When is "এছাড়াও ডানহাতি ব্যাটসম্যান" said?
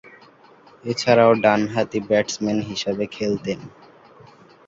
0.83-2.59